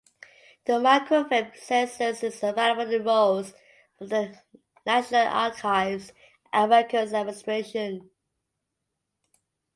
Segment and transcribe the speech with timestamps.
[0.65, 3.53] The microfilmed census is available in rolls
[3.99, 4.39] from the
[4.83, 6.11] National Archives
[6.51, 8.09] and Records Administration.